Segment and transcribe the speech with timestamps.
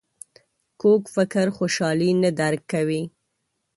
[0.81, 3.01] کوږ فکر خوشحالي نه درک کوي